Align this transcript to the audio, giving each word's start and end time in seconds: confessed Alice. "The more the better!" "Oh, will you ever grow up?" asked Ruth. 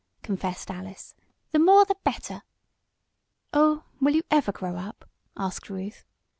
confessed 0.23 0.71
Alice. 0.71 1.13
"The 1.51 1.59
more 1.59 1.85
the 1.85 1.93
better!" 2.03 2.41
"Oh, 3.53 3.83
will 3.99 4.15
you 4.15 4.23
ever 4.31 4.51
grow 4.51 4.75
up?" 4.75 5.07
asked 5.37 5.69
Ruth. 5.69 6.05